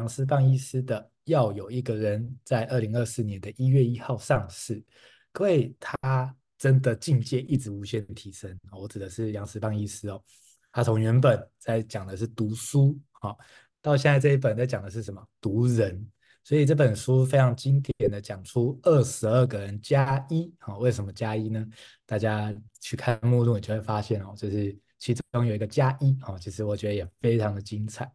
[0.00, 4.82] 杨思棒医师的《要有一个人》在二零二四年的一月一号上市。
[5.30, 8.58] 各位，他真的境界一直无限提升。
[8.72, 10.18] 我指的是杨思棒医师哦，
[10.72, 13.38] 他从原本在讲的是读书，好，
[13.82, 15.22] 到现在这一本在讲的是什么？
[15.38, 16.10] 读人。
[16.44, 21.62] 所以这本书非常经典的讲出二十二个人加一，好，为什么加一呢？
[22.06, 28.10] 大家去看目录，你就会发现哦，就是其中有一个加一，哦，其实我觉得也非常的精彩。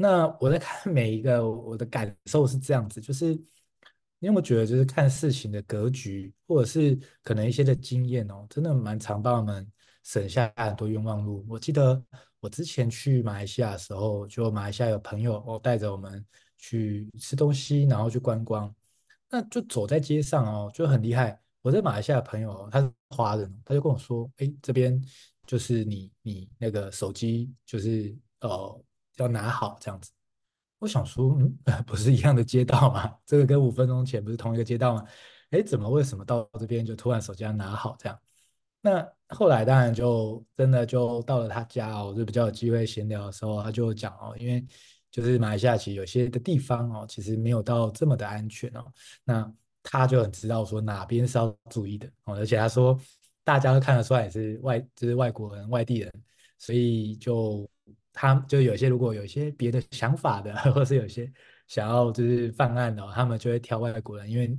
[0.00, 9.68] 那我在看每一个，我的感受是这样子，就是你有没有觉得，就是看事情的格局，或者是可能一些的经验哦，真的蛮常帮我们
[10.04, 11.44] 省下很多冤枉路。
[11.48, 12.00] 我记得
[12.38, 16.24] 我之前去马来西亚的时候，就马来西亚有朋友哦带着我们。
[16.60, 18.74] 去吃东西，然后去观光，
[19.30, 21.40] 那就走在街上哦，就很厉害。
[21.62, 25.00] 我在马来西亚的朋友，他是华人，他就跟我说：“哎，这边
[25.46, 28.84] 就是你你那个手机就是呃
[29.24, 30.10] 要拿好这样子。”
[30.80, 33.14] 我想说，嗯，不是一样的街道吗？
[33.26, 35.04] 这个跟五分钟前不是同一个街道吗？
[35.50, 38.18] 哎，怎么为什么到这边就突然手机要拿好这样？
[38.80, 44.66] 那后来当然就真的就到了他家哦，就比较有机会闲聊的时候，他就讲哦，因为。
[45.10, 48.84] 就是马来西亚其实有些的地方哦，其实没有到这么的安全哦。
[49.24, 49.50] 那
[49.82, 52.96] 他就很知道说哪边是要注意的哦，而且他说
[53.42, 56.12] 大家都看得出来也是外就是外国人、外地人，
[56.58, 57.68] 所以就
[58.20, 61.32] 他就有些如果有些别的想法的， 或是有些
[61.68, 64.58] 想要就是犯案的，他们就会挑外国人，因为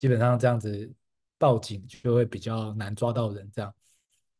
[0.00, 0.92] 基本上这样子
[1.38, 3.72] 报警就会比较难抓到人这样。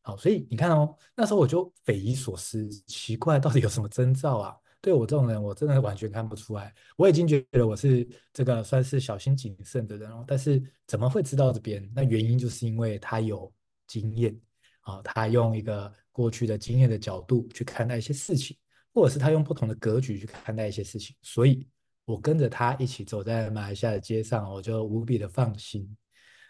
[0.01, 4.53] 好，所以你看哦，那时候我就匪夷所思，奇怪到底有什么征兆啊？
[4.81, 6.73] 对我这种人，我真的完全看不出来。
[6.97, 11.89] 我已经觉得我是这个算是小心谨慎的人哦，但是怎么会知道这边？
[11.95, 13.49] 那原因就是因为他有
[13.87, 14.37] 经验
[14.81, 18.57] 啊，他用一个过去的经验的角度去看待一些事情，
[18.93, 21.15] 或者是他用不同的格局去看待一些事情。
[21.21, 21.67] 所以，
[22.05, 25.95] 我跟着他一起走在马来西亚的街上，我就无比的放心。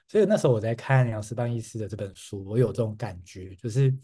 [0.07, 3.95] 所以那时候我在看杨思棒医师的这本书，我有这种感觉，就是。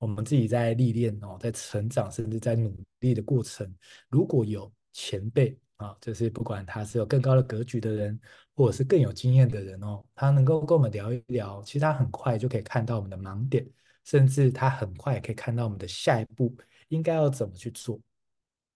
[0.00, 3.70] 我们自己在历练哦，在成长，甚至在努力的过程，
[4.08, 8.20] 如果有前辈啊，就是不管他是有更高的格局的人，
[8.54, 13.66] 或者是更有经验的人哦，他能够跟我们聊一聊，其实他很快就可以看到我们的盲点，
[14.04, 16.54] 甚至他很快可以看到我们的下一步
[16.88, 17.98] 应该要怎么去做。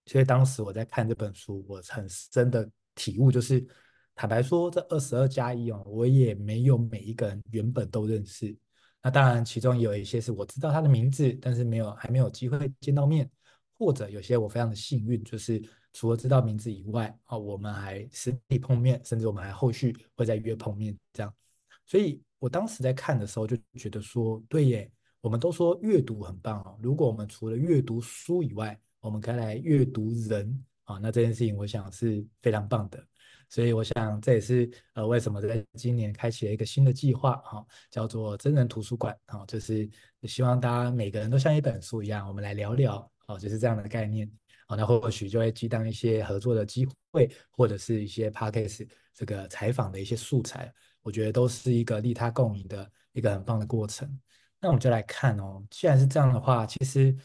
[0.07, 3.67] 所以当时我在看这本书，我很深的体悟就是，
[4.15, 8.57] 坦白说，这二十二加一哦，我也没有每一个人原本都认识。
[9.03, 13.31] 那当然，其中有一些是我知道他的名字，但是没有还没有机会见到面，
[13.79, 15.63] 或者有些我非常的幸运，就是
[15.95, 21.35] 除了知道名字以外，啊，我们还实体碰面，甚至我们还后续会再约碰面这样。
[21.87, 24.91] 所以我当时在看的时候就觉得说，对耶，
[25.23, 33.03] 我们都说阅读很棒哦，如果我们除了阅读书以外，我们可以来阅读人啊，那这件事情我想是非常棒的。
[33.49, 39.89] 所以我想，这也是呃为什么在今年开启了一个新的计划哈，叫做真人图书馆啊，就是
[40.25, 44.29] 希望大家每个人都像一本书一样，我们来聊聊哦，就是这样的概念
[44.69, 54.09] 哦，那或许就会激荡一些合作的机会，或者是一些 podcast 这个采访的一些素材，我觉得都是一个利他共赢的一个很棒的过程。
[54.61, 57.17] 那我们就来看哦，既然是这样的话，其实。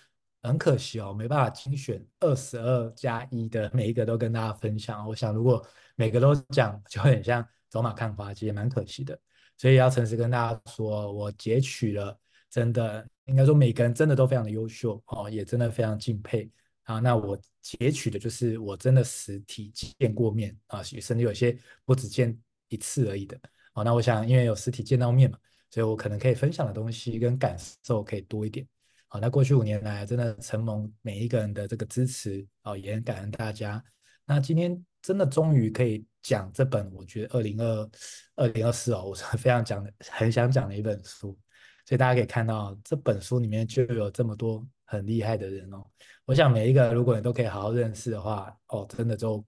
[0.42, 5.06] 很可惜哦，没办法精选二十二加一的每一个都跟大家分享。
[5.06, 5.62] 我想如果
[5.98, 9.20] 每个都讲，就很像走马看花，其实也蛮可惜的。
[9.58, 12.18] 所以要诚实跟大家说，我截取了，
[12.50, 16.50] 真的应该说每个人真的都非常的优秀哦，也真的非常敬佩
[16.90, 17.00] 啊。
[17.00, 23.40] 那我截取的就是我真的实体见过面啊，甚至有些不只见一次而已的。
[23.74, 25.38] 好，那我想因为有实体见到面嘛，
[25.70, 28.68] 所以我可能可以分享的东西跟感受可以多一点。
[29.08, 33.84] 好，那过去五年来，真的承蒙每一个人的这个支持，哦，也很感恩大家。
[34.26, 37.90] 那今天真的终于可以讲这本，我觉得二零二
[38.36, 41.38] 二零二四哦，我是非常讲的，很想讲的一本书。
[41.86, 45.86] 所以大家可以看到，这本书里面就有这么多很厉害的人哦。
[46.26, 49.46] 我想每一个如果你都可以好好认识的话，哦，真的就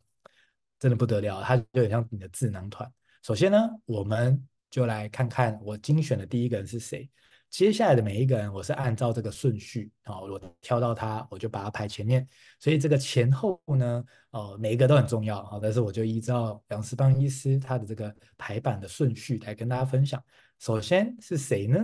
[0.80, 2.90] 真的不得了，它就很像你的智囊团。
[3.24, 7.10] 首先呢，我们就来看看我精选的第一个人是谁。
[7.50, 12.26] 接下来的每一个人，我是按照这个顺序啊，我挑到他，我就把他排前面。
[12.60, 15.60] 所以这个前后呢，哦，每一个都很重要啊。
[15.62, 20.24] 但是我就依照杨思邦医师他的这个排版的顺序来跟大家分享。
[20.60, 21.80] 首先是谁呢？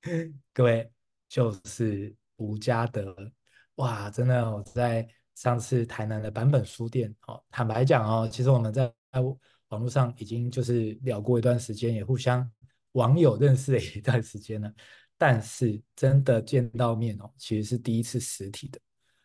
[0.54, 0.90] 各位
[1.28, 3.14] 就是吴家德。
[3.76, 8.92] 哇，真的我在上次台南的版本书店哦，坦白讲哦，其实我们在
[9.68, 12.50] 网络上已经就是聊过一段时间，也互相
[12.92, 14.70] 网友认识了一段时间了。
[15.16, 18.80] 但是真的见到面哦，其实是第一次实体的。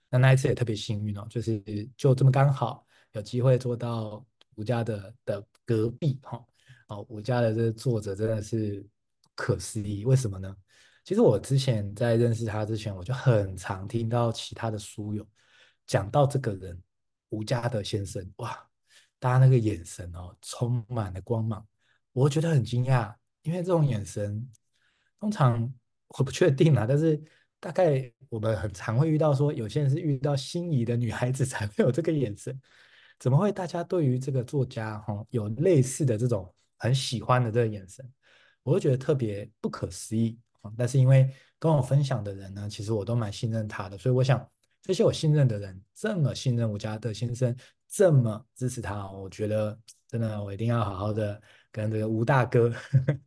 [0.10, 1.62] 那那一次也特别幸运哦，就是
[1.98, 4.26] 就这么刚好有机会坐到
[4.56, 6.42] 吴家的的隔壁哈，
[6.88, 8.80] 哦，吴家的这个作者真的是
[9.22, 10.56] 不可思议，为什么呢？
[11.08, 15.26] 其实我之前在认识他之前，我就很常听到其他的书友
[15.86, 16.78] 讲到这个人，
[17.30, 18.62] 吴家的先生，哇，
[19.18, 21.66] 大家那个眼神哦，充满了光芒，
[22.12, 24.46] 我觉得很惊讶，因为这种眼神
[25.18, 25.74] 通常
[26.10, 27.18] 我不确定啊，但是
[27.62, 32.60] 大概我们很常会遇到说，有些人是遇到心仪的女孩子才会有这个眼神，
[33.18, 38.06] 怎么会大家对于这个作家哈有类似的这种很喜欢的这个眼神，
[38.62, 40.38] 我会觉得特别不可思议。
[40.78, 44.46] 但是因为跟我分享的人呢，其实我都蛮信任他的，所以我想
[44.82, 47.56] 这些我信任的人这么信任吴家德先生，
[47.88, 49.78] 这么支持他，我觉得
[50.08, 52.72] 真的我一定要好好的跟这个吴大哥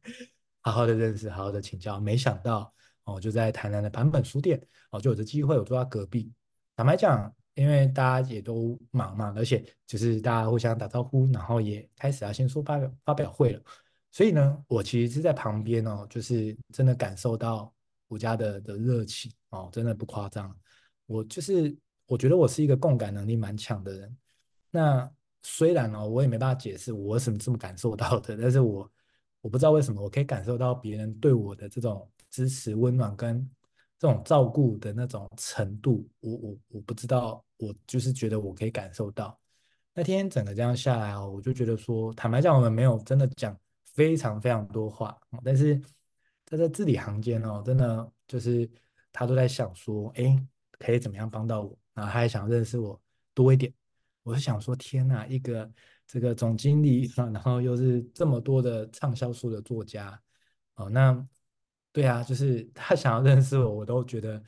[0.63, 1.99] 好好的认识，好好的请教。
[1.99, 2.73] 没想到
[3.05, 4.61] 哦，就在台南的坂本书店
[4.91, 6.31] 哦，就有这机会，我坐他隔壁。
[6.77, 13.63] 坦白讲，因为大家也都忙嘛，而且就是大家互相打招呼，然后也开始要先说发表发表会了。
[14.13, 17.73] 所以呢，我其实是在旁边哦，就是真的感受到
[18.09, 20.55] 吴家的的热情哦，真的不夸张。
[21.07, 21.77] 我就是
[22.07, 24.17] 我觉得我是一个共感能力蛮强的人。
[24.71, 25.09] 那
[25.43, 28.91] 虽然哦，我也没办法解释我为什么这么感受到的，但是我
[29.41, 33.49] 我不知道为什么我可以感受到别人对我的这种支持、温暖跟
[33.97, 36.05] 这种照顾的那种程度。
[36.19, 39.39] 我我我不知道，我就是觉得我可以感受到。
[39.95, 43.57] 那天整个这样下来哦，我就觉得说，坦白讲，我们没有真的讲。
[44.01, 45.15] 非常非常多话，
[45.45, 45.79] 但是
[46.47, 48.67] 他在字里行间哦，真的就是
[49.13, 50.43] 他都在想说，哎，
[50.79, 51.79] 可以怎么样帮到我？
[51.93, 52.99] 然后他还想认识我
[53.35, 53.71] 多一点。
[54.23, 55.71] 我是想说，天哪，一个
[56.07, 60.19] 这个总经理，然后又是这么多的畅销书的作家，
[60.77, 61.23] 哦，那
[61.93, 64.43] 对啊，就是他想要认识我，我都觉得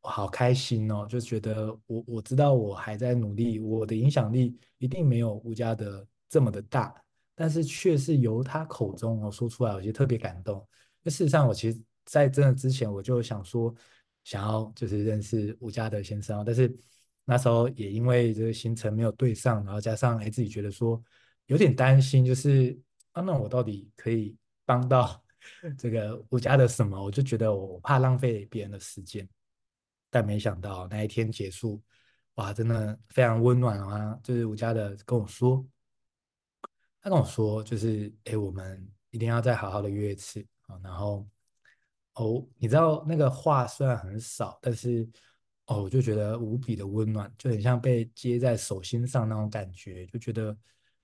[0.00, 7.03] 好开心哦，就觉得我我知道我还在努力，我的影响力一定没有吴家德这么的大。
[7.34, 10.66] 但是却是由他口中哦说出来，我觉得特别感动。
[11.02, 13.74] 那事实上，我其实在真的之前，我就想说，
[14.22, 16.74] 想要就是认识吴家德先生，但是
[17.24, 21.02] 那时候也因为这个行程没有对上，然后加上哎自己觉得说
[21.46, 22.78] 有点担心，就是
[23.12, 25.22] 啊，那我到底可以帮到
[25.76, 27.02] 这个吴家德什么？
[27.02, 29.28] 我就觉得我怕浪费别人的时间。
[30.10, 31.82] 但没想到那一天结束，
[32.36, 34.16] 哇，真的非常温暖啊！
[34.22, 35.66] 就是吴家的跟我说。
[37.04, 40.80] 他跟我说，就是哎，我们一定要再好好的约一次啊。
[40.82, 41.28] 然后
[42.14, 45.06] 哦，你知道那个话虽然很少，但是
[45.66, 50.56] 哦，我就觉得无比的温暖，就很像被接在手心上那种感觉，就觉得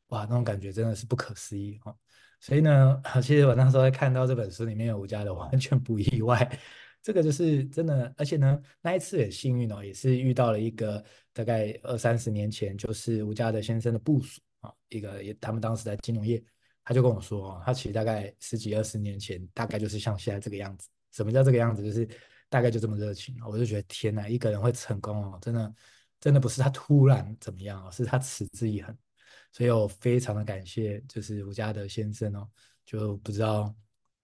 [0.07, 1.95] 哇，那种感觉真的是不可思议哦。
[2.41, 6.59] 所以呢， 其实我那时候在看到这本书里面有吴家的，完全不意外。
[7.03, 11.05] 这个就是真的，而且呢，那一次很幸运哦，也是遇到了一个
[11.35, 14.41] 大概二三十年前，就是吴家的先生的部属。
[14.61, 16.43] 啊，一个也，他们当时在金融业，
[16.85, 20.89] 他就跟我说，他其实大概十几二十年前，大概就是像现在这个样子。
[21.13, 21.83] 什么叫这个样子？
[21.83, 22.09] 就是
[22.49, 23.37] 大概就这么热情。
[23.47, 25.75] 我就觉得天哪，一个人会成功哦，真的，
[26.21, 28.97] 真的不是他突然怎么样哦，是他持之以恒。
[29.53, 32.49] 所以我非常的感谢，就是吴家德先生哦，
[32.85, 33.75] 就不知道，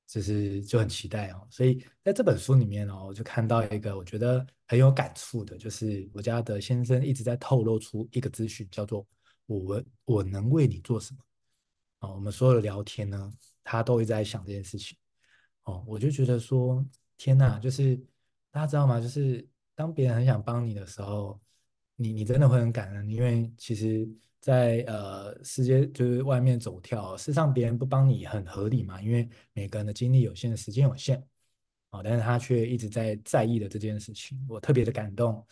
[0.06, 1.44] 就是就很期待哦。
[1.50, 9.06] 所以在这本书里面哦，我就看到一个我觉得很有感触的，就是吴家德先生一直在透露出一个资讯，叫做。
[9.46, 11.20] 我我能为你做什么？
[12.00, 13.32] 哦，我们所有的聊天呢，
[13.64, 14.96] 他都一直在想这件事情。
[15.62, 16.84] 哦，我就觉得说，
[17.16, 17.96] 天哪，就是
[18.50, 19.00] 大家知道吗？
[19.00, 21.40] 就是当别人很想帮你的时候，
[21.96, 24.06] 你你真的会很感恩，因为其实
[24.40, 31.26] 在，在呃世界就是外面走跳，事实上别人不帮你很合理嘛，因为每个人的精力有限，时间有限。
[31.90, 35.44] 哦，但是他却一直在在意的这件事情，我特别的感动。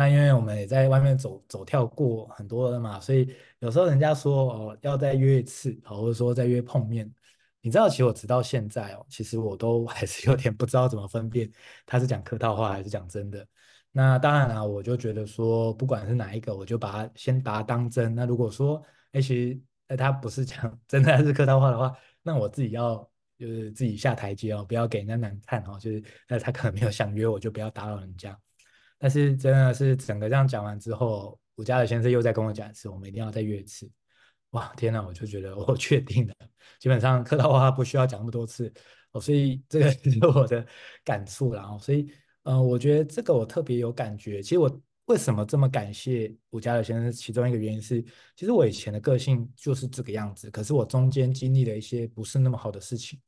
[0.00, 7.12] 那因为我们也在外面走走跳过很多了嘛，所以有时候人家说哦要再约一次，或者说再约碰面，
[7.60, 11.52] 你知道，其实我直到现在哦，其实我都 还是有点不知道怎么分辨
[11.84, 13.46] 他是讲客套话还是讲真的。
[13.92, 18.14] 那当然了，我就觉得说不管是哪一个，我就把它先把它当真。
[18.14, 25.78] 那如果说哎其实哎他不是讲 真的还是客套话的话，那我自己要就是自己下台阶哦，不要给人家难看哦。
[25.78, 28.34] 就是那他可能没有想约我，就不要打扰人家。
[29.00, 33.90] 但是真的是整个这样讲完之后，吴家德先生又再跟我讲一次，我们一定要再约一次。
[34.50, 35.00] 哇，天哪！
[35.00, 36.34] 我就觉得我确定了，
[36.78, 38.70] 基本上客套话不需要讲那么多次
[39.12, 39.20] 哦。
[39.20, 40.66] 所以这个 是我的
[41.02, 44.42] 感触，然后所以嗯，我觉得这个我特别有感觉。
[44.42, 47.10] 其实我为什么这么感谢吴家德先生？
[47.10, 48.02] 其中一个原因是，
[48.36, 53.18] 其实我以前的个性就是这个样子，可是我中间经历了一些不是那么好的事情。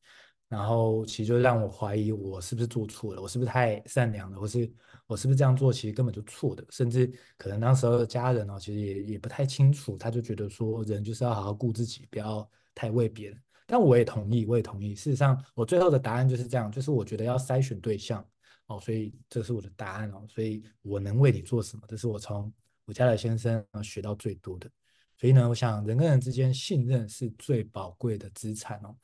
[0.52, 4.70] 然后其实就让我怀疑我是不是做错了，我是不是太善良了，或是
[5.06, 13.42] 我是不是这样做其实根本就错的，甚至可能那时候的家人哦，其实也也不太清楚，他就觉得说人就是要好好顾自己，不要太为别人。
[13.66, 14.94] 但我也同意，我也同意。
[14.94, 18.22] 事实上，我最后的答案就是这样，就是我觉得要筛选对象
[18.66, 20.22] 哦，所以这是我的答案哦。
[20.28, 22.52] 所以我能为你做什么，这是我从
[22.84, 24.68] 我家的先生学到最多的。
[25.16, 28.94] 所以呢，我想人跟人之间信任是最宝贵的资产哦。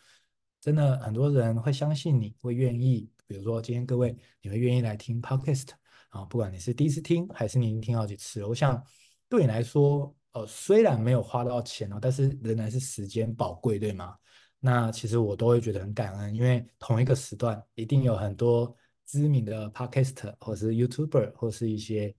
[0.60, 5.68] 真的很多人会相信你，会愿意，比如说今天各位，你会愿意来听 Podcast
[6.10, 8.82] 啊，不管你是第一次听还是你已经听好几次，我想
[9.28, 14.16] 对你来说，呃，虽然没有花到钱哦，但是仍然是时间宝贵，对吗？
[14.58, 18.74] 那其实我都会觉得很感恩，因为同一个时段一定有很多
[19.06, 22.12] 知名的 Podcast 或是 YouTuber 或是一些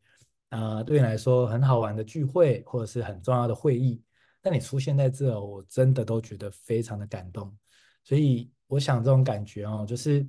[0.50, 4.02] 呃对你来说很好玩的聚会或者是很重要的会议，
[4.42, 7.54] 但你出现在这，我真的都觉得非常的感动。
[8.04, 10.26] 所以我想这种感觉哦，就是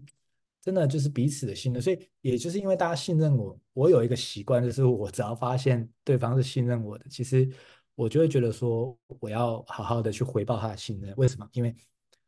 [0.61, 1.81] 真的就是彼此的信任。
[1.81, 7.49] 所以也就是因为大家信任我，我有一个习惯，就是我只要发现对方是信任我的，其实
[7.95, 11.15] 我就会觉得说我要好好的去回报他的信任。
[11.17, 11.49] 为什么？
[11.53, 11.75] 因为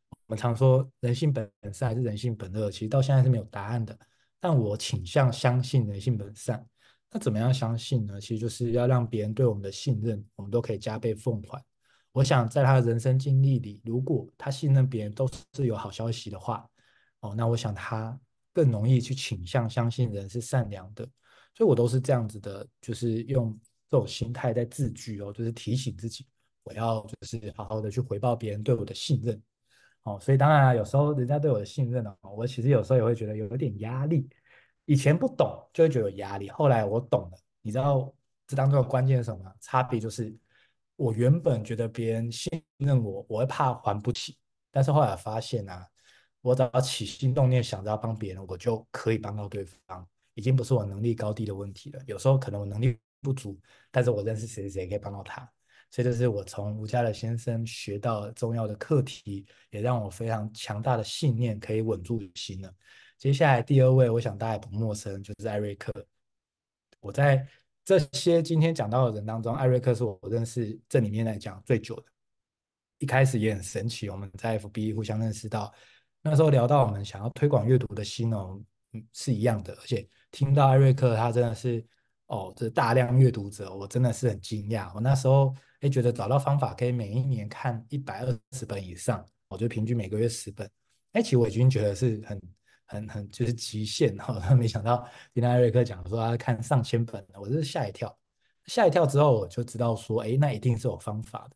[0.09, 3.97] 我们常说人性本善还是人性本恶，其实到现在是没有答案的。
[4.39, 6.65] 但我倾向相信人性本善。
[7.11, 8.19] 那怎么样相信呢？
[8.19, 11.63] 其实就是要让别人对我们的信任，我们都可以加倍奉还。
[12.13, 16.63] 我想在他的人生经历里，如果他信任别人都是有好消息的话，
[17.21, 18.17] 哦，那我想他
[18.53, 21.03] 更容易去倾向相信人是善良的。
[21.55, 26.27] 所以我都是这样子的，就是用这种心态在自居哦，就是提醒自己，
[26.63, 29.41] 我要就是好好的去回报别人对我的信任。
[30.03, 34.29] 哦，所以当然有时候人家对我的信任呢，我其实有时候也会觉得有一点压力。
[34.85, 37.37] 以前不懂就会觉得有压力，后来我懂了。
[37.63, 38.13] 你知道
[38.45, 39.51] 这当中的关键是什么？
[39.59, 40.31] 差别就是。
[41.03, 44.37] 我原本觉得别人信任我，我会怕还不起，
[44.71, 45.85] 但是后来发现啊，
[46.39, 52.01] 我只要起心动念想着要帮别人，我就可以帮到对方，已经不是我能力高低的问题了。
[52.07, 53.59] 有时候可能我能力不足，
[53.91, 55.41] 但是我认识谁谁可以帮到他，
[55.91, 62.73] 所以这是我从吴家的先生学到重要的课题，也让我非常强大的信念可以稳住心了。
[63.17, 65.91] 接下来第二位，我想大家也不陌生，就是艾瑞克。
[67.01, 67.45] 我在。
[67.85, 72.03] 这些今天讲到的人当中，艾瑞克是我认识这里面来讲最久的。
[72.99, 75.73] 一开始也很神奇，我们在 FB 互相认识到，
[76.21, 78.57] 那时候聊到我们想要推广阅读的心哦，
[79.11, 79.73] 是一样的。
[79.73, 81.85] 而且听到艾瑞克他真的是
[82.27, 84.89] 哦，这大量阅读者，我真的是很惊讶。
[84.95, 90.69] 我那时候哎觉得找到方法可以每一年看一百二十本以上，我就平均每个月十本。
[91.11, 92.41] 哎，其实我已经觉得是很。
[92.93, 98.15] 很很就是极限 哈，他没想到听到艾瑞克讲说他看上千本，我真是吓一跳。
[98.67, 101.55] 吓一跳之后，我就知道说，哎，那一定是有方法的。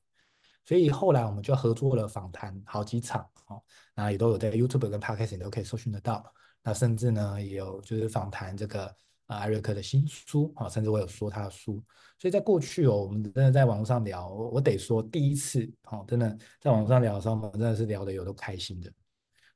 [0.66, 3.64] 所以后来我们就合作了访谈好几场哦，
[3.96, 6.26] 那也都有在 YouTube 跟 Podcast 你都可以搜寻得到。
[6.62, 8.86] 那甚至呢，也有就是访谈这个
[9.28, 11.82] 啊艾瑞克的新书啊，甚至我有说他的书。
[12.20, 18.92] 所以在过去哦，我们真的在网络上聊，我得说第一次哦，真的在网上聊的时候，我们真的是聊得有多开心的。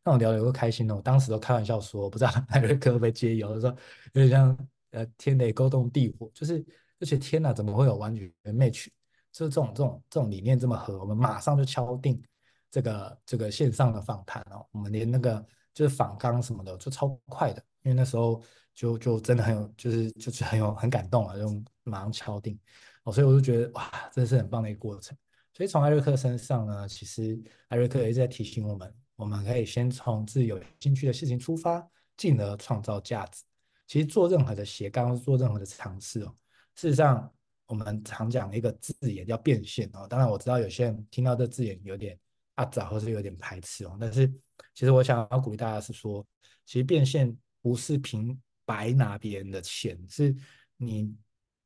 [0.03, 3.75] 那我聊得有个开心的，我当时都开玩笑说，不知道艾瑞克会不会接，有的时候
[4.13, 6.65] 有点像呃天雷勾动地火，就是
[6.99, 8.87] 而且天哪，怎么会有完全 match？
[9.31, 12.21] 就是这种这种这种理念这么合，我们马上就敲定
[12.69, 18.41] 这个这个线上的访谈哦，我们连那个就是访纲什么的就超快的，因为那时候
[18.73, 22.59] 就就真的很有，就是就是很有很感动啊，就马上敲定
[23.03, 25.15] 哦，所以我就觉得哇，真的是很棒的一个过程。
[25.53, 28.91] 所以从艾瑞克身上呢，其实艾瑞克一直在提醒我们。
[29.21, 31.87] 我们可以先从自己有兴趣的事情出发，
[32.17, 33.43] 进而创造价值。
[33.85, 36.35] 其实做任何的斜杠，做任何的尝试哦，
[36.73, 37.31] 事实上
[37.67, 40.07] 我们常讲一个字眼叫变现哦。
[40.07, 42.17] 当然我知道有些人听到这字眼有点
[42.55, 43.95] 阿杂，或是有点排斥哦。
[44.01, 44.27] 但是
[44.73, 46.25] 其实我想要鼓励大家是说，
[46.65, 48.35] 其实变现不是凭
[48.65, 50.35] 白拿别人的钱，是
[50.77, 51.15] 你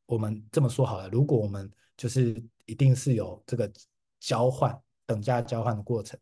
[0.07, 3.71] 我们这么说好了，如果我们就是一定是有这个
[4.19, 6.19] 交换等价交换的过程。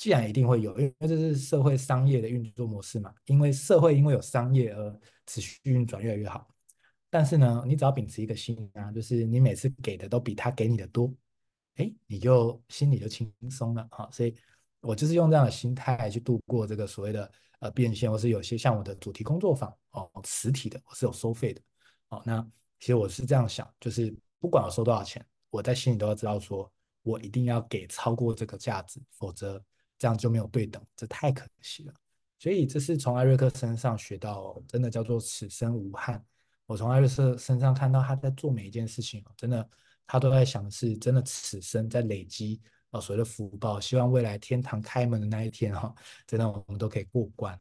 [0.00, 3.12] 既然一定会有，因为这是社会商业的运作模式嘛。
[3.26, 6.48] 因为社会因为有商业而持续运转越来越好。
[7.10, 11.12] 但是呢，你只要秉持一个心啊，就是你每次给的都比他给你的多，
[11.74, 14.08] 哎，你就心里就轻松了啊。
[14.10, 14.34] 所以
[14.80, 21.60] 我就是用这样的心态去度过这个所谓的呃变现，或是有些像我的主题工作坊哦，实体的我是有收费的
[22.08, 22.22] 哦。
[22.24, 22.42] 那
[22.78, 29.62] 其实我是这样想，就是不管我收多少钱，我在心里都要知道说，我一定要给超过这个价值，否则。
[30.00, 31.94] 这样就没有对等，这太可惜了。
[32.38, 36.24] 所以这是从艾瑞克身上学到，真的叫做此生无憾。
[36.64, 39.68] 我从艾瑞克身上看到他在做每一件事情，真的
[40.06, 45.94] 他都在想的是真的此生在累积哦，所谓的福报，希望未来天堂开门的那一天哈、
[46.26, 47.60] 真的我们都可以过关。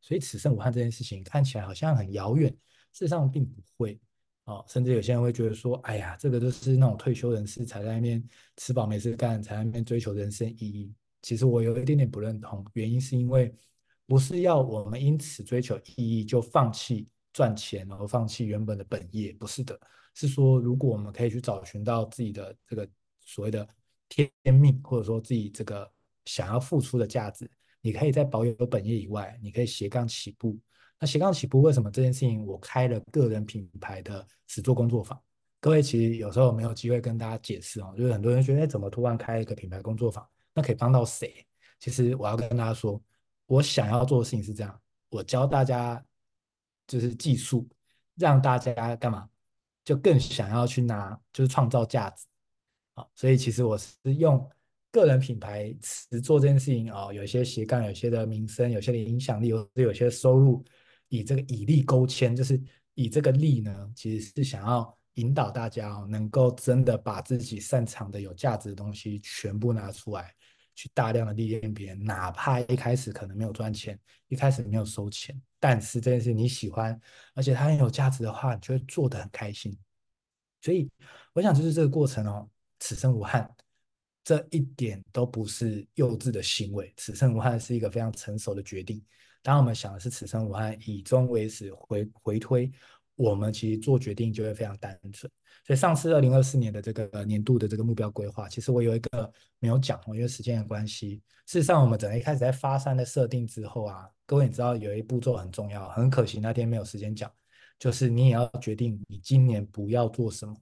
[0.00, 2.50] 所以此生无憾这件事情看起来好像很遥远，
[2.92, 4.00] 事实上并不会
[4.44, 4.64] 哦。
[4.66, 10.94] 甚至有些人会觉得说，哎呀，这个都是那种退休人士才在那边吃饱没事干，才在那边追求人生意义。
[11.22, 13.52] 其实我有一点点不认同，原因是因为
[14.06, 19.78] 不是要我们因此追求意义就放弃赚钱，然后放弃原本的本业，不是的，
[20.14, 22.88] 是说如果我们可以去找寻到自己的这个
[23.20, 23.68] 所谓的
[24.08, 25.90] 天命，或者说自己这个
[26.24, 30.58] 想要付出的价值，你可以在保有本业以外，你可以斜杠起步。
[30.98, 35.20] 那斜杠起步为什么这件事情我开了个人品牌的实作工作坊？
[35.60, 40.26] 各位其实有时候没有机会跟大家解释哦，就是很多人觉得，哎，怎么突然开一个品牌工作坊？
[40.54, 41.46] 那可以帮到谁？
[41.78, 43.00] 其实我要跟大家说，
[43.46, 46.04] 我想要做的事情是这样，我教大家
[46.86, 47.68] 就是技术，
[48.16, 49.28] 让大家干嘛？
[49.84, 52.26] 就更想要去拿，就是创造价值。
[52.94, 54.46] 好，所以其实我是用
[54.90, 60.64] 个人品牌词做这件事情哦，有一些斜杠，有些的名声，有些的影响力，有有些收入，
[61.08, 62.60] 以这个以利勾牵，就是
[62.94, 70.34] 以这个利呢，其实是想要引导大家哦，能够真的把自己擅长的有价值的东西全部拿出来。
[70.74, 73.98] 去大量的历练别人，哪怕一开始可能没有赚钱，
[74.28, 76.96] 一开始没有收钱，但是这件事你喜欢，
[77.34, 79.76] 而且它很有价值的话，你就会做得很开心。
[80.62, 80.88] 所以
[81.32, 82.48] 我想就是这个过程哦，
[82.78, 83.52] 此生无憾，
[84.22, 89.04] 这一点都不是幼稚的行为，此生无憾是一个非常成熟的决定。
[89.42, 92.70] 当我们想的是此生无憾，以终为始，回回推。
[93.18, 95.28] 我们其实做决定就会非常单纯，
[95.66, 101.20] 所以上次二零二四年的这个年度的这个目标规划，其实我有一个没有讲，因为时间的关系。
[101.44, 107.28] 事实上，我们整个一开始在发散的设定之后啊，各位你知道有一步骤很重要，很可惜那天没有时间讲，
[107.76, 110.54] 就是你也要决定你今年不要做什么，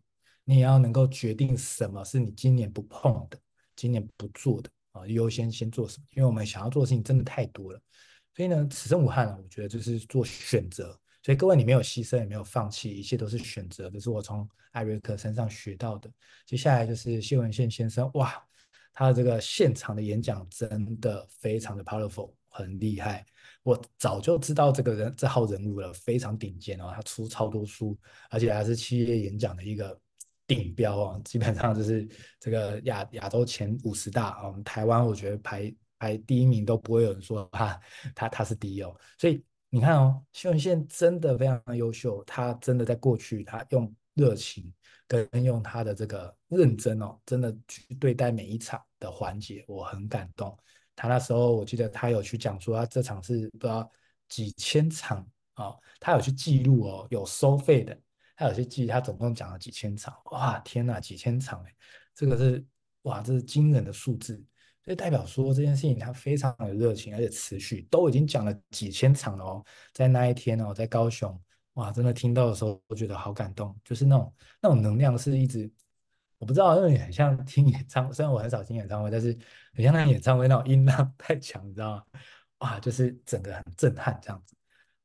[0.45, 3.39] 你也要能够决定什么是你今年不碰的，
[3.75, 7.81] 今年不做的啊，优先先做什么，因为我们想要做的事情真的太多了，
[8.35, 10.99] 所以呢，此生无憾，我觉得就是做选择。
[11.27, 13.91] 所以各位，你没有牺牲，也没有放弃，一切都是选择。
[13.91, 16.09] 这是我从艾瑞克身上学到的。
[16.47, 18.41] 接下来就是谢文宪先生，哇，
[18.93, 23.27] 他的这个现场的演讲真的非常的 powerful，很厉害。
[23.65, 26.93] 我早就知道这个人这号人物了，非常顶尖哦。
[26.95, 27.99] 他出超多书，
[28.31, 30.01] 而且还是企业演讲的一个
[30.47, 31.21] 顶标哦。
[31.25, 32.09] 基本上就是
[32.39, 37.81] 这个亚亚洲前五十大啊，我们台湾我觉得排排第一名都不会有人说他
[38.15, 38.97] 他他是第一哦。
[39.19, 39.43] 所以。
[39.69, 44.73] 你看哦，谢文宪真的非常的优秀，他真的在过去，他用热情
[45.07, 50.57] 跟用他的这个认真哦，真的去对待每一场的环节，我很感动。
[50.95, 53.91] 他那时候我记得他有去讲说，他这场是不知道
[54.29, 57.99] 几千场、哦，他有去记录哦，有收费的，
[58.35, 61.75] 他有去记他总共讲了几千场，哇，天哪，几千场哎，
[62.15, 62.65] 这个是
[63.03, 64.43] 哇，这是惊人的数字。
[64.87, 69.65] 这代表说这件事情他非常的热情，而且持续，都已经讲了几千场了哦。
[69.93, 71.39] 在那一天哦，在高雄，
[71.73, 75.69] 哇，真的听到的时候，我觉得好感动，就是那种那种能量是一直，
[76.39, 79.37] 我不知道，因为很像听演唱会，虽然我很少听演唱会，但是
[79.75, 82.05] 很像那演唱会那种音量太强，你知道吗？
[82.61, 84.55] 哇，就是整个很震撼这样子。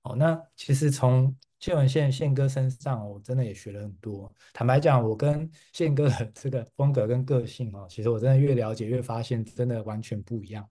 [0.04, 4.34] 哦，那其实从谢文宪宪哥身上，我真的也学了很多。
[4.52, 10.68] 坦白讲，我跟宪哥的这个风格跟个性哦，其实我真的越了解越发现，真的完全不一样。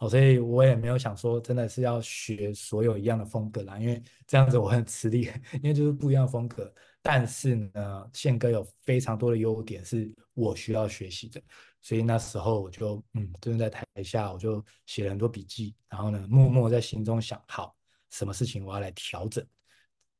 [0.00, 5.30] 哦，所以我也没有想说真的是要学所有一样的风格啦，因为这样子我很吃力，
[5.62, 6.74] 因为就是不一样风格。
[7.00, 11.40] 但是呢，宪哥有非常多的优点是我需要学习的，
[11.80, 17.72] 所以那时候我就嗯，真的在台下我就写了很多笔记，然后呢，默默在心中想，好，
[18.10, 19.46] 什么事情我要来调整。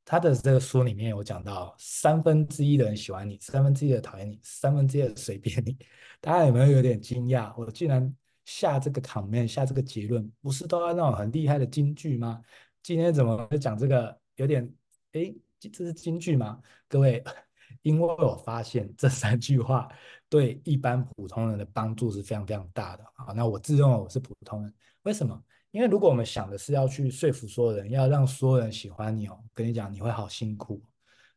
[0.05, 5.77] 他的这个书里面有讲到，三分之一的人喜欢你，三分之一的讨厌你，三分之一的随便你。
[6.21, 7.55] 大家有没有有点惊讶？
[7.57, 8.15] 我竟然
[8.45, 12.43] 下这个 comment，下这个结论，不是都要那种很厉害的金句吗？
[12.83, 14.19] 今天怎么会讲这个？
[14.37, 14.71] 有点，
[15.13, 16.61] 诶，这是金句吗？
[16.89, 17.23] 各位，
[17.83, 19.89] 因为我发现这三句话
[20.29, 23.05] 对一般普通人的帮助是非常非常大的。
[23.15, 25.43] 好，那我自认为我是普通人，为什么？
[25.75, 30.81] 因为如果我们想的是要去说服所有人，要让所有人喜欢你哦，跟你讲你会好辛苦，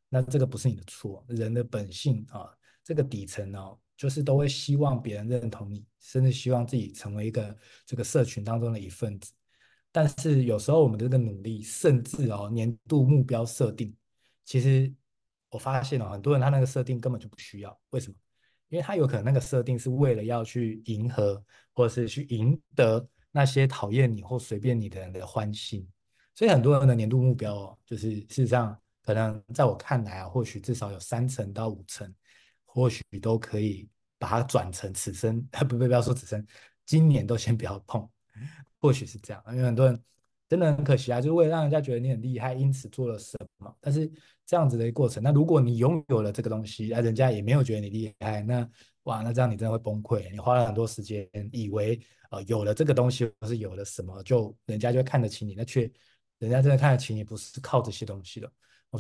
[0.09, 1.25] 那这个不是你的错。
[1.27, 2.47] 人的本性啊，
[2.83, 9.33] 这个底层哦，就是都会希望别人认同你，甚至希望自己成为一个这个社群当中的一份子。
[9.91, 13.91] 但是有时候我们的这个努力，甚至哦年度目标设定，
[14.45, 14.93] 其实
[15.49, 17.75] 我发现哦，很多人他那个设定根本就不需要。
[17.89, 18.15] 为什么？
[18.69, 23.03] 因为他有可能那个设定是为了要去迎合，或者是去赢得。
[23.37, 25.87] 那些讨厌你或随便你的人的欢心，
[26.33, 32.11] 所以很多人的年度目标，就是事实上可能在我看来啊，或许至少有三成到五成，
[32.65, 36.43] 或许都可以把它转成此生， 不不不要说此生，
[36.83, 38.09] 今年都先不要碰。
[38.79, 40.03] 或许是这样，因为很多人
[40.49, 43.71] 真的很可惜啊，就是为了让人家觉得你很厉害，因此做了什么。
[43.79, 44.11] 但是
[44.47, 48.67] 这样子的一个过程，那如果你拥有了这个东西，那人家也没有觉得你厉害，那
[49.03, 50.31] 哇，那这样你真的会崩溃。
[50.31, 51.99] 你花了很多时间，以为
[52.31, 55.81] 呃有了这个东西，或是有了什么，就人家就会看得起你，那却
[56.39, 58.49] 人家真的看得起你，不是靠这些东西的。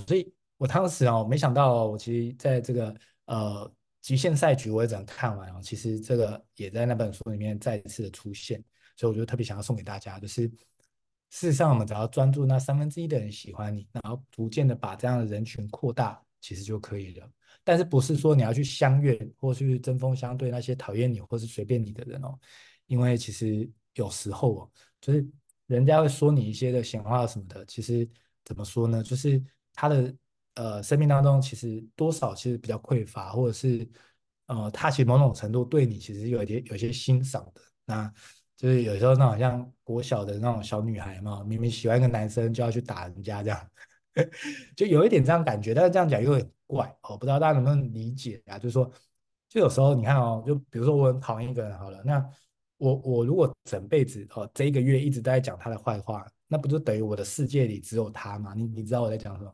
[0.05, 2.93] 所以我当时啊，我没想到，我其实在这个
[3.25, 5.61] 呃极限赛局，我也只能看完啊。
[5.61, 8.61] 其实这个也在那本书里面再一次的出现。
[8.97, 10.51] 所以我就特别想要送给大家，就是
[11.29, 17.29] 事实上，我们只要专注那三分之一的人喜欢你，然后逐渐的把这样的人群扩大，其实就可以了。
[17.65, 22.33] 但是不是说你要去相悦，或去针锋相对那些讨厌你或是随便你的人哦？
[22.85, 25.27] 因为其实有时候哦，就是
[25.65, 28.07] 人家会说你一些的闲话什么的，其实
[28.45, 29.03] 怎么说呢？
[29.03, 30.15] 就是他的
[30.55, 33.85] 呃生命当中其实多少其实比较匮乏，或者是
[34.45, 38.13] 呃他其实某种程度对你其实有一点有些欣赏的那。
[38.57, 43.69] 就是有时候那种像国小的那种小女孩嘛，明明喜欢一个男生就要去打人家这样，
[44.75, 48.57] 就有一点这样感觉，但是这样讲又很怪哦，不知道大家能不能理解啊？
[48.57, 48.91] 就是说，
[49.47, 52.27] 就有时候你看哦，就比如说我很讨厌一个人好了，那
[52.77, 58.53] 我我如果整辈子哦这一个月一直都在讲他的坏话，那不就等于我的世界里只有他吗？
[58.55, 59.53] 你你知道我在讲什么？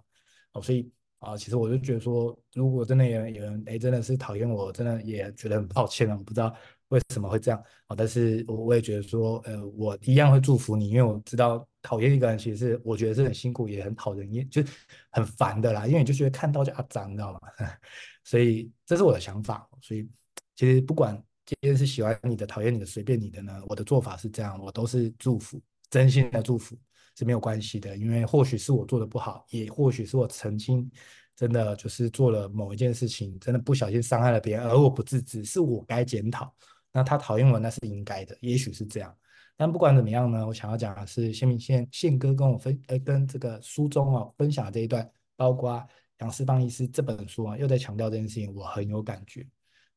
[0.53, 0.89] 哦，所以
[1.19, 6.55] 啊，其实我就觉得说，如果真的有人有人哎真的是讨厌我，真的也觉得很抱歉了，我不知道。
[6.93, 7.95] 为什么会这样啊？
[7.95, 14.63] 但是我我也觉得说，呃，我一样会祝福你，因为我知道讨厌一个人其实是我觉得是很辛苦，也很讨人厌，就
[15.09, 15.87] 很烦的啦。
[15.87, 17.39] 因为你就觉得看到就阿脏，你知道吗？
[18.23, 19.67] 所以这是我的想法。
[19.81, 20.07] 所以
[20.55, 21.15] 其实不管
[21.47, 26.77] 今天是喜欢你的、讨厌你的、随便你的呢，我的做法是这样，我都是祝福，真心的祝福
[27.17, 27.97] 是没有关系的。
[27.97, 30.89] 因为或许是我做的不好，也或许是我曾经
[31.35, 36.53] 真的就是做了某一件事情，真的不小心伤害了别人，而我不自知，是我该检讨。
[36.93, 39.13] 那他讨厌我，那是应该的，也许是这样。
[39.57, 45.85] 但不管怎么样呢，我想要讲的是，宪宪宪哥跟我分，呃，跟这个书中哦分享这一段，包括
[46.19, 49.45] 杨思邦医师这本书啊，又在强调这件事情，我很有感觉。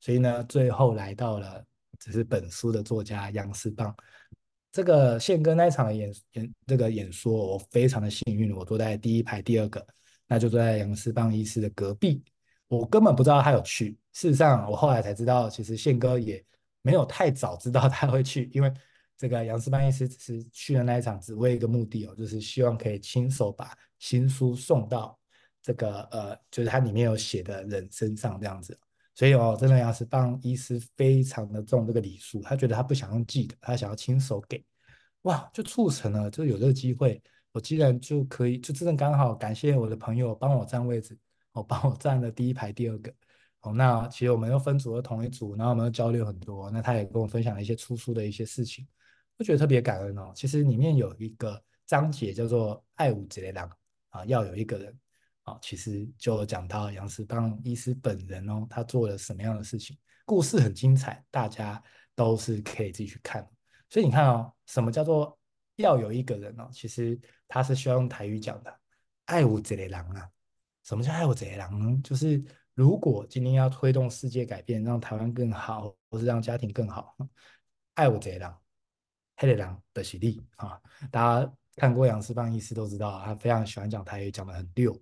[0.00, 1.64] 所以呢，最后来到了，
[1.98, 3.94] 只是本书的作家杨思邦。
[4.72, 9.86] 这个宪哥那一场的演演这个演说，我非常的幸运，我坐在第一排第二个，
[10.26, 12.22] 那就坐在杨思邦医师的隔壁。
[12.68, 16.44] 我根本不知道他有去，事实上我后来才知道，其实宪哥也。
[16.86, 18.72] 没有太早知道他会去，因为
[19.16, 25.18] 这个杨思邦医师只是去了那一场，只为一个目的哦，就是希望可以亲手把新书送到
[25.60, 28.78] 这个呃，就是他里面有写的人身上这样子。
[29.16, 34.64] 所以哦，真的杨思邦医师非常的重这个礼数，他觉得他不想用寄的，他想要亲手给，
[35.22, 37.20] 哇，就促成了，就有这个机会，
[37.50, 41.18] 我既然就可以，就真的刚好感谢我的朋友帮我占位置，
[41.50, 43.12] 哦，帮我占了第一排第二个。
[43.72, 46.70] 那其实我们又分组了同一组，然后我们又交流很多。
[46.70, 48.86] 那他也跟我分享了一些出书的一些事情，
[49.38, 50.32] 我觉得特别感恩哦。
[50.34, 53.56] 其实里面有一个章节叫做“爱有一个人”
[54.10, 54.98] 啊，要有一个人
[55.42, 61.82] 啊，其实就讲到杨思邦医师本人哦，他做了什么样的事情，故事很精彩，大家
[62.14, 63.48] 都是可以自己去看。
[63.88, 65.38] 所以你看哦，什么叫做
[65.76, 66.68] 要有一个人哦？
[66.72, 68.80] 其实他是需要用台语讲的
[69.26, 70.28] “爱有一个人”啊。
[70.82, 72.00] 什么叫“爱有一个人”呢？
[72.02, 72.44] 就是。
[72.76, 77.16] 如果今天要推动世界改变，让台湾更好，或是让家庭更好，
[77.94, 78.54] 爱我这人，
[79.34, 80.78] 黑的人的喜力啊！
[81.10, 84.92] 大家看过杨思邦医师都知道，他非常喜欢讲台语，讲得很溜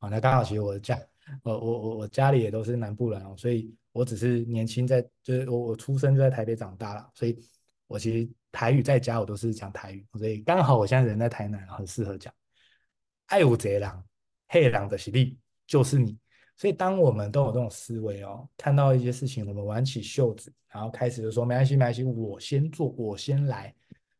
[0.00, 0.08] 啊。
[0.08, 1.00] 那刚好其实我家，
[1.44, 7.38] 我我我我家里也都是南部人哦，所以我只是年轻在，就是我我出生就在台北长大了，所以
[7.86, 12.34] 我其实台语在家我都是讲台语，所以刚好我现在人在台南，很适合讲
[13.26, 14.04] 爱我这人，
[14.48, 16.18] 黑的人的喜力就是你。
[16.60, 23.74] 所以，当我们都有这种思维哦，看到一些事情，我们挽起袖子，然后开始就说没关系，没关系，我先做，我先来，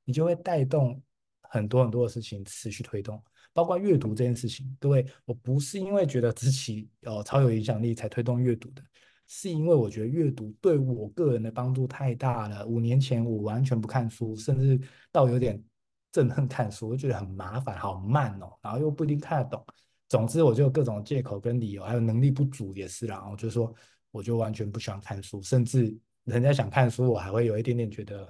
[0.07, 0.98] 你就会带动
[1.42, 3.22] 很多很多的事情持续推动，
[3.53, 4.74] 包括阅读这件事情。
[4.81, 8.83] 各位，我不是因为觉得自己哦超有影响力才推动阅读的，
[9.26, 12.66] 是因为我觉得阅读对我个人的帮助太大了。
[12.66, 14.81] 五年前我完全不看书，甚至
[15.12, 15.62] 到有点
[16.11, 19.62] 憎恨看书，我觉得很麻烦，好慢哦，然后又不一定看得懂。
[20.11, 23.18] 总之，我就各种借口跟理由，还有能力不足也是啦。
[23.18, 23.73] 然后就说，
[24.11, 28.27] 我就完全不喜欢看书，甚至人家想看书，我还会有一点点觉得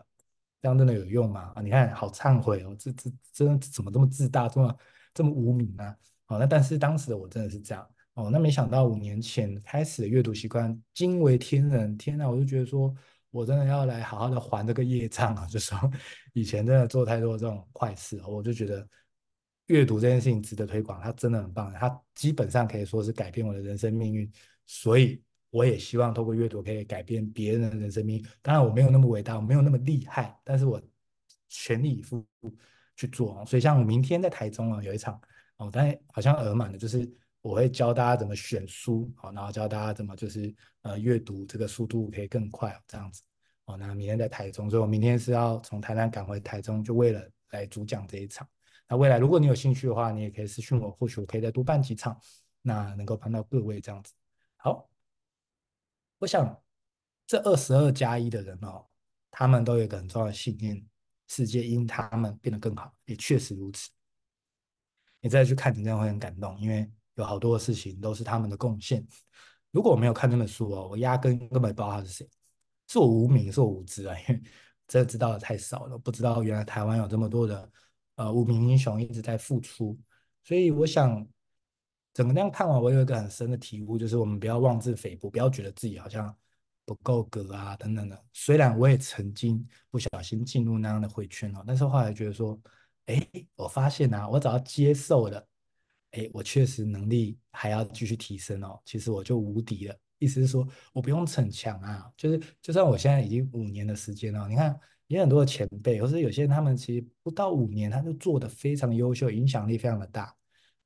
[0.61, 1.53] 这样真的有用吗？
[1.55, 4.77] 啊，你看，好忏悔哦，这这真的怎么这么自大，这么
[5.14, 5.97] 这么无名啊？
[6.27, 8.29] 哦，那但是当时的我真的是这样哦。
[8.31, 12.95] 那没想到五年前开始的阅读习惯惊为天人，天呐，我就觉得说
[13.31, 15.47] 我真的要来好好的还这个业障啊！
[15.47, 15.79] 就说
[16.35, 18.87] 以前真的做太多这种坏事，我就觉得。
[19.70, 24.30] 阅读这件事情值得推广，它真的很棒，它基本上可以说是改变我的人生命运。
[24.66, 28.26] 所以我也希望透过阅读可以改变别人的人生命运。
[28.42, 30.83] 当然，我没有那么伟大，我没有那么厉害，但是我
[31.48, 32.26] 全力以赴
[32.96, 33.44] 去做。
[33.46, 35.20] 所以，像我明天在台中啊，有一场
[35.59, 37.09] 哦，但好像额满的，就是
[37.40, 40.52] 我会教大家怎么选书，好，然后教大家怎么就是
[40.83, 43.22] 呃阅读这个速度可以更快，这样子。
[43.66, 48.44] 哦，那明天在台中，所以我明天是要从台南赶回台中，就为了来主讲这一场。
[48.90, 52.20] 那未来如果你有兴趣的话，你也可以私讯我，或许我可以再多办几场，
[52.61, 54.12] 那能够帮到各位这样子。
[54.57, 54.90] 好。
[56.18, 56.62] 我想，
[57.26, 58.85] 这二十二加一的人哦，
[59.31, 60.85] 他们都有一个很重要的信念：
[61.29, 62.94] 世界因他们变得更好。
[63.07, 63.88] 也确实如此。
[65.20, 69.03] 你再去看，你真的会很感动，因为有好多事情都是他们的贡献。
[69.70, 72.29] 如果我没有看这本书哦，我压根根本不知道他是谁，
[72.88, 74.42] 是我无名，是我无知啊，因为
[74.87, 77.70] 真的知道的太少了，不知道原来台湾有这么多的
[78.20, 79.98] 呃无名英雄一直在付出。
[80.44, 81.26] 所以我想。
[82.12, 86.37] 整个那样看完，我有一个很深的体悟，就是我们不要妄自菲薄，不要觉得自己好像
[86.85, 88.24] 不够格啊，等等的。
[88.33, 92.61] 虽然我也曾经不小心进入那样的回圈哦，但是后来觉得说，
[93.06, 95.46] 哎，我发现啊，我只要接受了，
[96.11, 99.96] 哎，我确实能力还要继续提升哦，其实我就无敌了。
[100.18, 104.78] 意思是说我不用逞强啊，就是就算我现在已经五年的时间了，你看
[105.11, 110.33] 也有很多的前辈，或是有些人他们其实不到五年，他就做得非常优秀，影响力非常的大。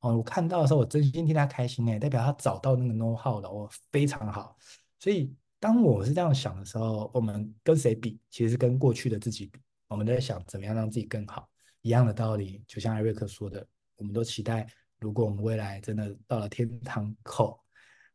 [0.01, 4.57] 哦，我看到的时候，我真心替他开心哎，代表他找到那个 know how 了，我非常好。
[4.99, 8.19] 所以当我是这样想的时候，我们跟谁比？
[8.31, 9.61] 其实跟过去的自己比。
[9.89, 11.47] 我们在想怎么样让自己更好。
[11.83, 14.67] 一样的道理，就像艾瑞克说的，我们都期待，
[15.01, 17.63] 如果我们未来真的到了天堂口，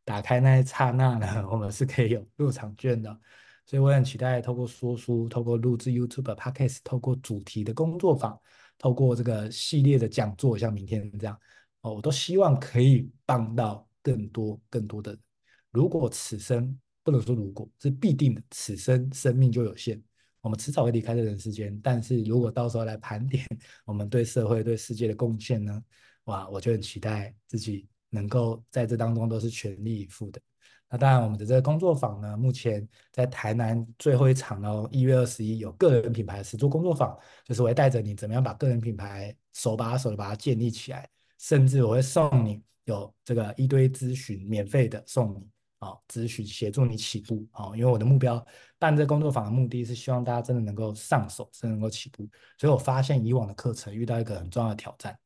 [0.04, 3.16] 打开那一刹那呢，我们是可以有入场券的。
[3.70, 8.36] 所以我很期待，透过说书，透过录制 YouTube、Podcast，透过主题的工作坊，
[8.76, 11.38] 透过这个系列的讲座，像明天这样。
[11.82, 15.20] 哦，我都希望可以帮到更多更多的人。
[15.70, 20.02] 如果此生不能说如果是必定的，此生生命就有限，
[20.40, 21.80] 我们迟早会离开这人世间。
[21.80, 23.46] 但是如果到时候来盘点
[23.86, 25.80] 我们对社会、对世界的贡献呢？
[26.24, 30.40] 哇，我就很期待自己能够在这当中都是全力以赴的。
[30.90, 41.08] 那当然，我们的这个工作坊呢，目前在台南最后一场哦，一月二十一有个人品牌实作工作坊，就是我会带着你怎么样把个人品牌手把手的把它建立起来。
[41.38, 45.48] 甚至我会送你有这个一堆咨询，免费的送你
[45.78, 48.44] 啊，咨询协助你起步啊，因为我的目标
[48.78, 52.28] 办这工作坊的目的是希望大家真的能够上手，真的能够起步。
[52.58, 55.16] 所以我发现以往的课程遇到一个很重要的挑战，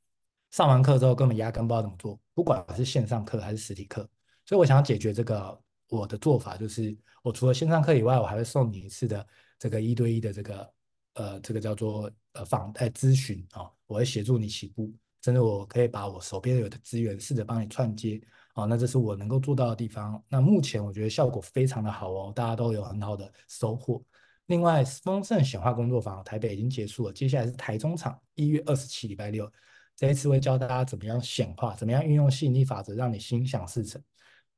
[0.51, 4.07] 上完课之后根本压根不知道怎么做，不管是线上课还是实体课。
[4.47, 9.27] 所以我想要解决这个，我的做法就是，我除了线上课以外，我还会送你一次的
[9.59, 10.73] 这个一对一的这个
[11.15, 14.93] 呃，这个叫做呃访呃咨询啊，我会协助你起步。
[15.21, 18.21] 真的，我可以把我手边有的资源试着帮你串接
[18.53, 20.23] 啊，那这是我能够做到的地方。
[20.29, 24.03] 那目前我觉得效果非常的好哦，大家都有很好的收获。
[24.49, 29.51] 另外，丰盛显化工作坊台北已经结束了，接下来是台中场，一月二十七礼拜六，
[29.97, 34.03] 这一次会教大家怎么样显化，怎么样运用吸引力法则，让你心想事成。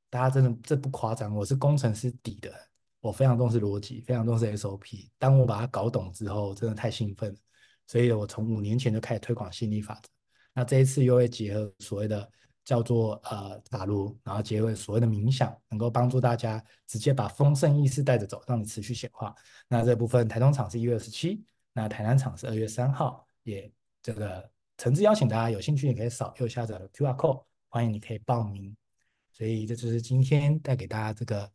[0.09, 2.51] 大家真的这不夸张，我是工程师底的，
[3.01, 5.09] 我非常重视逻辑，非常重视 SOP。
[5.17, 7.37] 当我把它搞懂之后，真的太兴奋了，
[7.87, 10.09] 所以我从五年前就开始推广吸引力法则。
[10.53, 12.27] 那这一次又会结合所谓的
[12.63, 19.35] 叫做呃塔罗，然后结合所谓的冥想，能够帮助大家直接把丰盛意识带着走，让你持续显化。
[19.67, 21.43] 那这部分台中场是一月二十七，
[21.73, 23.69] 那台南场是二月三号，也
[24.01, 28.75] 这个诚挚邀请大家有兴趣，你可以扫右下角的 QR code，欢迎你可以报名。
[29.37, 31.47] 所以这就是今天带给大家这个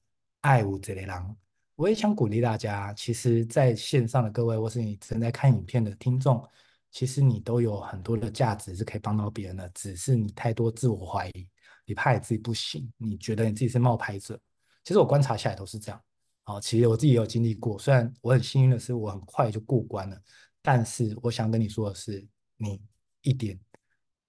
[0.43, 1.37] 爱有一个人。
[1.75, 6.47] 我也想鼓励大家，其实在线上的各位，或是你正在看影片的听众。
[6.93, 11.49] 其实你都有很多的价值是可以帮到别人的，只是你太多自我怀疑，
[11.85, 14.39] 你怕你自己不行，你觉得你自己是冒牌者。
[14.85, 16.01] 其实我观察下来都是这样。
[16.45, 20.23] 好，其实我自己也有经历过，虽然我很幸运的是我很快就过关了，
[20.61, 22.25] 但是我想跟你说的是，
[22.59, 22.81] 你
[23.23, 23.59] 一点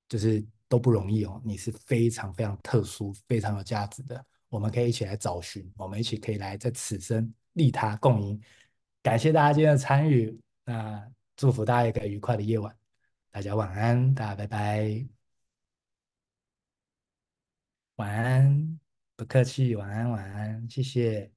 [0.08, 4.26] 就是都不容易哦，你是非常非常特殊、非常有价值的。
[4.50, 8.42] 我们可以一起来找寻，我们一起可以来在此生利他共赢。
[9.04, 11.08] 感谢大家今天的参与，那。
[11.36, 12.76] 祝福大家一个愉快的夜晚，
[13.32, 15.08] 大家晚安，大家拜拜，
[17.96, 18.80] 晚安，
[19.16, 21.32] 不客气，晚安，晚安，谢谢，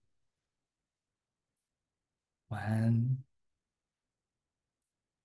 [2.49, 3.25] 晚安。